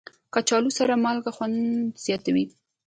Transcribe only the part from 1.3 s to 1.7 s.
خوند